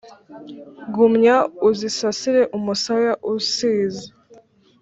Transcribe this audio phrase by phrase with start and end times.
[0.93, 1.35] Gumya
[1.69, 4.05] uzisasire umusaya usize